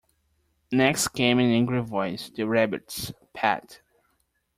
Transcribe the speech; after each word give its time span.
Next 0.71 1.09
came 1.09 1.37
an 1.37 1.51
angry 1.51 1.79
voice—the 1.81 2.47
Rabbit’s—‘Pat’! 2.47 3.81